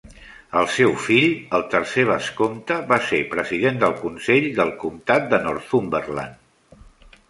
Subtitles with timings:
[0.61, 1.27] El seu fill,
[1.57, 6.79] el tercer vescomte, va ser President del Consell del Comtat de Northumberland.